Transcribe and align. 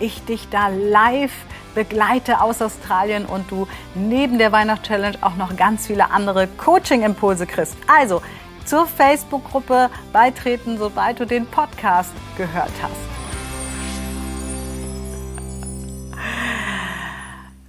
ich 0.00 0.24
dich 0.24 0.48
da 0.48 0.68
live 0.68 1.32
begleite 1.74 2.40
aus 2.40 2.60
Australien 2.60 3.26
und 3.26 3.50
du 3.50 3.68
neben 3.94 4.38
der 4.38 4.52
Weihnachtschallenge 4.52 5.18
auch 5.20 5.36
noch 5.36 5.56
ganz 5.56 5.86
viele 5.86 6.10
andere 6.10 6.48
Coaching-Impulse 6.48 7.46
kriegst. 7.46 7.76
Also 7.86 8.22
zur 8.64 8.86
Facebook-Gruppe 8.86 9.88
beitreten, 10.12 10.76
sobald 10.78 11.20
du 11.20 11.26
den 11.26 11.46
Podcast 11.46 12.12
gehört 12.36 12.72
hast. 12.82 13.08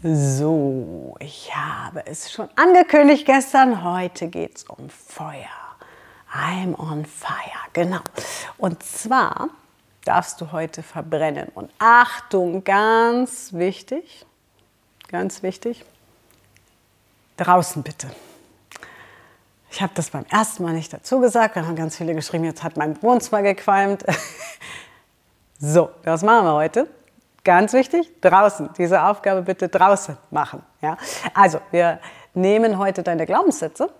So, 0.02 1.16
ich 1.20 1.52
habe 1.54 2.06
es 2.06 2.32
schon 2.32 2.48
angekündigt 2.56 3.26
gestern. 3.26 3.84
Heute 3.84 4.30
geht 4.30 4.58
es 4.58 4.64
um 4.64 4.90
Feuer. 4.90 5.46
I'm 6.34 6.74
on 6.80 7.06
fire, 7.06 7.68
genau. 7.74 8.00
Und 8.58 8.82
zwar 8.84 9.50
darfst 10.10 10.42
du 10.42 10.52
heute 10.52 10.82
verbrennen. 10.82 11.50
Und 11.54 11.70
Achtung, 11.78 12.64
ganz 12.64 13.54
wichtig, 13.54 14.26
ganz 15.08 15.44
wichtig, 15.44 15.86
draußen 17.38 17.84
bitte. 17.84 18.10
Ich 19.70 19.84
habe 19.84 19.92
das 19.94 20.10
beim 20.10 20.26
ersten 20.32 20.64
Mal 20.64 20.74
nicht 20.74 20.92
dazu 20.92 21.20
gesagt, 21.20 21.56
da 21.56 21.66
haben 21.66 21.76
ganz 21.76 21.96
viele 21.96 22.16
geschrieben, 22.16 22.44
jetzt 22.46 22.64
hat 22.64 22.76
mein 22.76 23.00
Wohnzimmer 23.04 23.44
gequalmt. 23.44 24.04
so, 25.60 25.92
das 26.02 26.24
machen 26.24 26.48
wir 26.48 26.54
heute. 26.54 26.88
Ganz 27.44 27.74
wichtig, 27.74 28.10
draußen. 28.20 28.72
Diese 28.80 29.04
Aufgabe 29.04 29.44
bitte 29.44 29.70
draußen 29.70 30.18
machen. 30.32 30.64
Ja? 30.82 30.98
Also, 31.36 31.62
wir 31.70 32.00
nehmen 32.34 32.80
heute 32.80 33.04
deine 33.04 33.28
Glaubenssätze, 33.28 33.92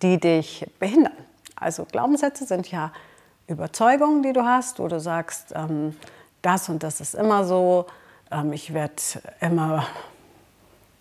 die 0.00 0.20
dich 0.20 0.64
behindern. 0.78 1.12
Also 1.56 1.86
Glaubenssätze 1.86 2.46
sind 2.46 2.70
ja 2.70 2.92
Überzeugungen, 3.48 4.22
die 4.22 4.32
du 4.32 4.44
hast, 4.44 4.78
wo 4.78 4.88
du 4.88 4.98
sagst, 5.00 5.52
ähm, 5.54 5.96
das 6.42 6.68
und 6.68 6.82
das 6.82 7.00
ist 7.00 7.14
immer 7.14 7.44
so, 7.44 7.86
ähm, 8.30 8.52
ich 8.52 8.74
werde 8.74 8.94
immer 9.40 9.86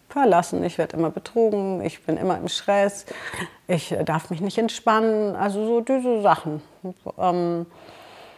verlassen, 0.09 0.63
ich 0.63 0.77
werde 0.77 0.95
immer 0.95 1.09
betrogen, 1.09 1.83
ich 1.83 2.03
bin 2.05 2.17
immer 2.17 2.37
im 2.37 2.47
Stress, 2.47 3.05
ich 3.67 3.95
darf 4.05 4.29
mich 4.29 4.41
nicht 4.41 4.57
entspannen, 4.57 5.35
also 5.35 5.65
so 5.65 5.81
diese 5.81 6.21
Sachen. 6.21 6.61
Ähm, 7.17 7.65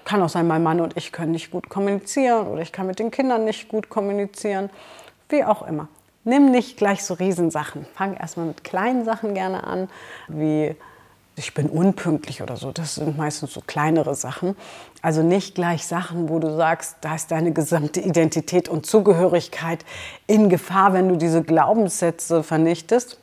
kann 0.06 0.24
auch 0.24 0.30
sein, 0.30 0.48
mein 0.48 0.64
Mann 0.64 0.80
und 0.80 0.96
ich 0.96 1.12
können 1.12 1.34
nicht 1.34 1.52
gut 1.52 1.70
kommunizieren 1.70 2.48
oder 2.48 2.62
ich 2.62 2.72
kann 2.72 2.88
mit 2.88 2.98
den 2.98 3.12
Kindern 3.12 3.44
nicht 3.44 3.68
gut 3.68 3.90
kommunizieren, 3.90 4.70
wie 5.28 5.44
auch 5.44 5.68
immer. 5.68 5.90
Nimm 6.24 6.50
nicht 6.50 6.78
gleich 6.78 7.04
so 7.04 7.14
Riesensachen. 7.14 7.86
Fang 7.94 8.16
erstmal 8.16 8.48
mit 8.48 8.64
kleinen 8.64 9.06
Sachen 9.06 9.34
gerne 9.34 9.66
an, 9.66 9.90
wie 10.30 10.76
ich 11.38 11.54
bin 11.54 11.70
unpünktlich 11.70 12.42
oder 12.42 12.58
so. 12.58 12.72
Das 12.72 12.96
sind 12.96 13.16
meistens 13.16 13.54
so 13.54 13.62
kleinere 13.62 14.16
Sachen. 14.16 14.58
Also 15.04 15.22
nicht 15.22 15.54
gleich 15.54 15.86
Sachen, 15.86 16.30
wo 16.30 16.40
du 16.40 16.56
sagst, 16.56 16.98
da 17.02 17.14
ist 17.14 17.30
deine 17.30 17.54
gesamte 17.54 18.02
Identität 18.02 18.68
und 18.68 18.88
Zugehörigkeit 18.88 19.86
in 20.26 20.50
Gefahr, 20.50 20.94
wenn 20.94 21.08
du 21.08 21.16
diese 21.16 21.44
Glaubenssätze 21.44 22.42
vernichtest. 22.42 23.20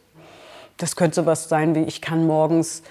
Das 0.76 0.94
könnte 0.94 1.16
sowas 1.16 1.48
sein 1.48 1.74
wie, 1.74 1.82
ich 1.82 2.00
kann 2.00 2.24
morgens 2.24 2.84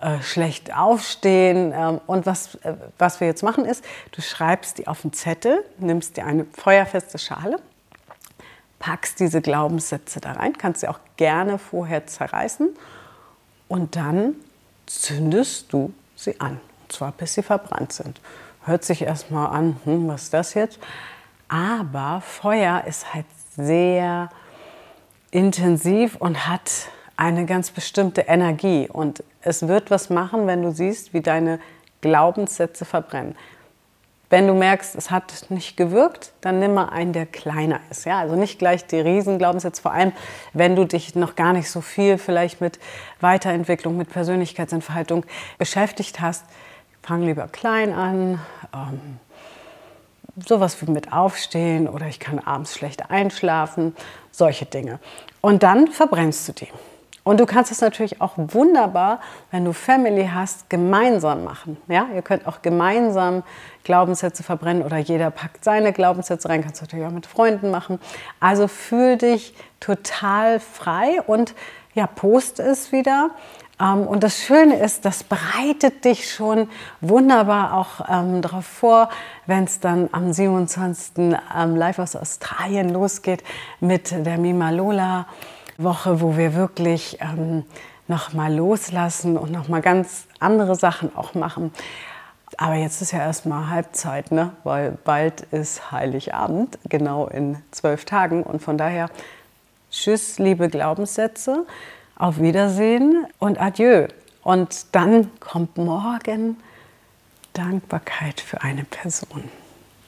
äh, 0.00 0.22
schlecht 0.22 0.74
aufstehen. 0.74 1.74
Ähm, 1.76 2.00
und 2.06 2.24
was, 2.24 2.54
äh, 2.56 2.72
was 2.96 3.20
wir 3.20 3.26
jetzt 3.26 3.42
machen 3.42 3.66
ist, 3.66 3.84
du 4.12 4.22
schreibst 4.22 4.78
die 4.78 4.88
auf 4.88 5.04
einen 5.04 5.12
Zettel, 5.12 5.62
nimmst 5.76 6.16
dir 6.16 6.24
eine 6.24 6.46
feuerfeste 6.56 7.18
Schale, 7.18 7.58
packst 8.78 9.20
diese 9.20 9.42
Glaubenssätze 9.42 10.22
da 10.22 10.32
rein, 10.32 10.54
kannst 10.56 10.80
sie 10.80 10.88
auch 10.88 11.00
gerne 11.18 11.58
vorher 11.58 12.06
zerreißen 12.06 12.70
und 13.68 13.94
dann 13.94 14.36
zündest 14.90 15.72
du 15.72 15.92
sie 16.16 16.40
an. 16.40 16.60
Und 16.82 16.92
zwar 16.92 17.12
bis 17.12 17.34
sie 17.34 17.42
verbrannt 17.42 17.92
sind. 17.92 18.20
Hört 18.64 18.84
sich 18.84 19.02
erstmal 19.02 19.48
an, 19.48 19.76
hm, 19.84 20.08
was 20.08 20.24
ist 20.24 20.34
das 20.34 20.54
jetzt? 20.54 20.78
Aber 21.48 22.20
Feuer 22.20 22.84
ist 22.86 23.14
halt 23.14 23.26
sehr 23.56 24.30
intensiv 25.30 26.16
und 26.16 26.46
hat 26.46 26.70
eine 27.16 27.46
ganz 27.46 27.70
bestimmte 27.70 28.22
Energie. 28.22 28.88
Und 28.90 29.22
es 29.42 29.68
wird 29.68 29.90
was 29.90 30.10
machen, 30.10 30.46
wenn 30.46 30.62
du 30.62 30.72
siehst, 30.72 31.12
wie 31.14 31.20
deine 31.20 31.60
Glaubenssätze 32.00 32.84
verbrennen. 32.84 33.36
Wenn 34.30 34.46
du 34.46 34.54
merkst, 34.54 34.94
es 34.94 35.10
hat 35.10 35.46
nicht 35.48 35.76
gewirkt, 35.76 36.32
dann 36.40 36.60
nimm 36.60 36.74
mal 36.74 36.88
einen, 36.88 37.12
der 37.12 37.26
kleiner 37.26 37.80
ist. 37.90 38.06
Ja? 38.06 38.20
Also 38.20 38.36
nicht 38.36 38.60
gleich 38.60 38.86
die 38.86 39.00
Riesenglaubenssätze, 39.00 39.82
vor 39.82 39.92
allem 39.92 40.12
wenn 40.52 40.76
du 40.76 40.86
dich 40.86 41.16
noch 41.16 41.34
gar 41.34 41.52
nicht 41.52 41.68
so 41.68 41.80
viel 41.80 42.16
vielleicht 42.16 42.60
mit 42.60 42.78
Weiterentwicklung, 43.20 43.96
mit 43.96 44.08
Persönlichkeitsentfaltung 44.08 45.26
beschäftigt 45.58 46.20
hast. 46.20 46.44
Fang 47.02 47.22
lieber 47.22 47.48
klein 47.48 47.92
an. 47.92 48.40
Ähm, 48.72 49.18
sowas 50.46 50.80
wie 50.80 50.90
mit 50.90 51.12
Aufstehen 51.12 51.88
oder 51.88 52.06
ich 52.06 52.20
kann 52.20 52.38
abends 52.38 52.74
schlecht 52.74 53.10
einschlafen, 53.10 53.96
solche 54.30 54.64
Dinge. 54.64 55.00
Und 55.40 55.62
dann 55.62 55.88
verbrennst 55.88 56.48
du 56.48 56.52
die. 56.52 56.68
Und 57.22 57.38
du 57.38 57.46
kannst 57.46 57.70
es 57.70 57.80
natürlich 57.80 58.20
auch 58.20 58.32
wunderbar, 58.36 59.20
wenn 59.50 59.64
du 59.64 59.72
Family 59.72 60.30
hast, 60.32 60.70
gemeinsam 60.70 61.44
machen. 61.44 61.76
Ja, 61.86 62.06
ihr 62.14 62.22
könnt 62.22 62.46
auch 62.46 62.62
gemeinsam 62.62 63.42
Glaubenssätze 63.84 64.42
verbrennen 64.42 64.82
oder 64.82 64.96
jeder 64.96 65.30
packt 65.30 65.64
seine 65.64 65.92
Glaubenssätze 65.92 66.48
rein. 66.48 66.62
Kannst 66.62 66.80
du 66.80 66.84
natürlich 66.84 67.06
auch 67.06 67.12
mit 67.12 67.26
Freunden 67.26 67.70
machen. 67.70 67.98
Also 68.40 68.68
fühl 68.68 69.16
dich 69.16 69.54
total 69.80 70.60
frei 70.60 71.20
und 71.26 71.54
ja, 71.94 72.06
post 72.06 72.58
es 72.60 72.92
wieder. 72.92 73.30
Ähm, 73.80 74.06
und 74.06 74.22
das 74.22 74.38
Schöne 74.38 74.76
ist, 74.76 75.04
das 75.04 75.24
bereitet 75.24 76.04
dich 76.04 76.32
schon 76.32 76.68
wunderbar 77.00 77.74
auch 77.74 78.08
ähm, 78.08 78.42
darauf 78.42 78.66
vor, 78.66 79.08
wenn 79.46 79.64
es 79.64 79.80
dann 79.80 80.08
am 80.12 80.32
27. 80.32 81.36
Ähm, 81.56 81.76
live 81.76 81.98
aus 81.98 82.16
Australien 82.16 82.90
losgeht 82.90 83.42
mit 83.80 84.10
der 84.10 84.38
Mima 84.38 84.70
Lola. 84.70 85.26
Woche, 85.82 86.20
wo 86.20 86.36
wir 86.36 86.54
wirklich 86.54 87.18
ähm, 87.20 87.64
noch 88.08 88.32
mal 88.32 88.54
loslassen 88.54 89.36
und 89.36 89.52
noch 89.52 89.68
mal 89.68 89.80
ganz 89.80 90.26
andere 90.38 90.74
Sachen 90.74 91.14
auch 91.16 91.34
machen. 91.34 91.72
Aber 92.56 92.74
jetzt 92.74 93.00
ist 93.00 93.12
ja 93.12 93.20
erstmal 93.20 93.70
Halbzeit, 93.70 94.32
ne? 94.32 94.52
weil 94.64 94.98
bald 95.04 95.42
ist 95.52 95.92
Heiligabend, 95.92 96.78
genau 96.88 97.26
in 97.26 97.56
zwölf 97.70 98.04
Tagen. 98.04 98.42
Und 98.42 98.60
von 98.60 98.76
daher, 98.76 99.08
tschüss, 99.90 100.38
liebe 100.38 100.68
Glaubenssätze, 100.68 101.64
auf 102.16 102.40
Wiedersehen 102.40 103.26
und 103.38 103.60
adieu. 103.60 104.08
Und 104.42 104.94
dann 104.94 105.30
kommt 105.38 105.76
morgen 105.78 106.56
Dankbarkeit 107.52 108.40
für 108.40 108.62
eine 108.62 108.84
Person 108.84 109.44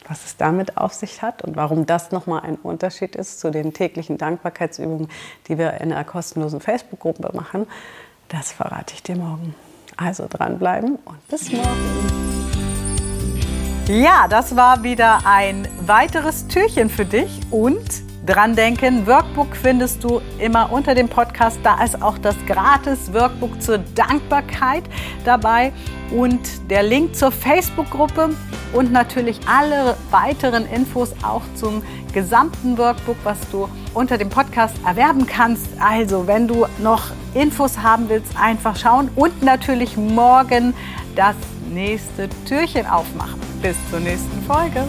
was 0.07 0.25
es 0.25 0.37
damit 0.37 0.77
auf 0.77 0.93
sich 0.93 1.21
hat 1.21 1.43
und 1.43 1.55
warum 1.55 1.85
das 1.85 2.11
nochmal 2.11 2.41
ein 2.41 2.55
Unterschied 2.55 3.15
ist 3.15 3.39
zu 3.39 3.51
den 3.51 3.73
täglichen 3.73 4.17
Dankbarkeitsübungen, 4.17 5.09
die 5.47 5.57
wir 5.57 5.73
in 5.81 5.91
einer 5.91 6.03
kostenlosen 6.03 6.59
Facebook-Gruppe 6.59 7.31
machen, 7.33 7.67
das 8.29 8.51
verrate 8.51 8.93
ich 8.93 9.03
dir 9.03 9.15
morgen. 9.15 9.55
Also 9.95 10.25
dranbleiben 10.29 10.97
und 11.05 11.27
bis 11.27 11.51
morgen. 11.51 12.23
Ja, 13.87 14.27
das 14.29 14.55
war 14.55 14.83
wieder 14.83 15.19
ein 15.25 15.67
weiteres 15.81 16.47
Türchen 16.47 16.89
für 16.89 17.05
dich 17.05 17.41
und 17.51 17.83
dran 18.25 18.55
denken, 18.55 19.05
Workbook 19.05 19.55
findest 19.55 20.03
du 20.03 20.21
immer 20.39 20.71
unter 20.71 20.95
dem 20.95 21.09
Podcast. 21.09 21.59
Da 21.63 21.83
ist 21.83 22.01
auch 22.01 22.17
das 22.17 22.35
gratis 22.47 23.13
Workbook 23.13 23.61
zur 23.61 23.79
Dankbarkeit 23.79 24.83
dabei 25.25 25.73
und 26.11 26.39
der 26.71 26.83
Link 26.83 27.15
zur 27.15 27.31
Facebook-Gruppe 27.31 28.29
und 28.73 28.91
natürlich 28.91 29.39
alle 29.47 29.95
weiteren 30.11 30.65
Infos 30.65 31.13
auch 31.23 31.43
zum 31.55 31.83
gesamten 32.13 32.77
Workbook, 32.77 33.17
was 33.23 33.37
du 33.51 33.69
unter 33.93 34.17
dem 34.17 34.29
Podcast 34.29 34.75
erwerben 34.85 35.25
kannst. 35.25 35.67
Also, 35.79 36.27
wenn 36.27 36.47
du 36.47 36.65
noch 36.79 37.11
Infos 37.33 37.77
haben 37.77 38.09
willst, 38.09 38.37
einfach 38.39 38.75
schauen 38.75 39.09
und 39.15 39.41
natürlich 39.41 39.97
morgen 39.97 40.73
das 41.15 41.35
nächste 41.71 42.29
Türchen 42.45 42.85
aufmachen. 42.85 43.39
Bis 43.61 43.75
zur 43.89 43.99
nächsten 43.99 44.41
Folge. 44.43 44.83